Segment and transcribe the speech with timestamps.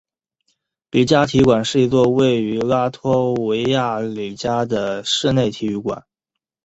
[0.89, 6.07] 里加体育馆是一座位于拉脱维亚里加的室内体育馆。